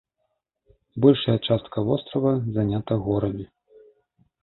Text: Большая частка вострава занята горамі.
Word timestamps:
Большая 1.03 1.37
частка 1.49 1.77
вострава 1.91 2.35
занята 2.59 3.01
горамі. 3.07 3.51